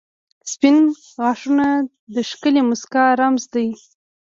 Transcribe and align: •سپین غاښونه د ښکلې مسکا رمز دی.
•سپین 0.51 0.77
غاښونه 1.15 1.67
د 2.13 2.15
ښکلې 2.29 2.61
مسکا 2.69 3.05
رمز 3.19 3.43
دی. 3.53 3.67